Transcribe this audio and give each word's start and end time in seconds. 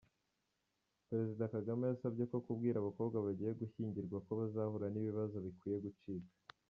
Perezida 1.07 1.51
Kagame 1.53 1.83
yasabye 1.91 2.23
ko 2.31 2.37
kubwira 2.45 2.77
abakobwa 2.79 3.17
bagiye 3.25 3.51
gushyingirwa 3.61 4.17
ko 4.25 4.31
bazahura 4.39 4.85
n’ibibazo 4.89 5.35
bikwiye 5.45 5.77
gucika 5.85 6.31